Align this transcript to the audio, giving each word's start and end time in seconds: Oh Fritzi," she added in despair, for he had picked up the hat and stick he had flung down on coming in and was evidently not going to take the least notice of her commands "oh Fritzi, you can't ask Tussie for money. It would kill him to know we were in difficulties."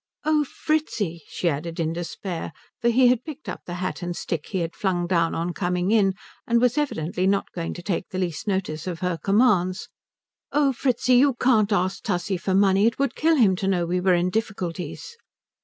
Oh 0.25 0.43
Fritzi," 0.43 1.21
she 1.27 1.47
added 1.47 1.79
in 1.79 1.93
despair, 1.93 2.53
for 2.81 2.89
he 2.89 3.09
had 3.09 3.23
picked 3.23 3.47
up 3.47 3.61
the 3.67 3.75
hat 3.75 4.01
and 4.01 4.15
stick 4.15 4.47
he 4.47 4.57
had 4.61 4.75
flung 4.75 5.05
down 5.05 5.35
on 5.35 5.53
coming 5.53 5.91
in 5.91 6.15
and 6.47 6.59
was 6.59 6.75
evidently 6.75 7.27
not 7.27 7.51
going 7.51 7.75
to 7.75 7.83
take 7.83 8.09
the 8.09 8.17
least 8.17 8.47
notice 8.47 8.87
of 8.87 9.01
her 9.01 9.19
commands 9.23 9.89
"oh 10.51 10.73
Fritzi, 10.73 11.17
you 11.17 11.35
can't 11.35 11.71
ask 11.71 12.01
Tussie 12.01 12.37
for 12.37 12.55
money. 12.55 12.87
It 12.87 12.97
would 12.97 13.13
kill 13.13 13.35
him 13.35 13.55
to 13.57 13.67
know 13.67 13.85
we 13.85 14.01
were 14.01 14.15
in 14.15 14.31
difficulties." 14.31 15.17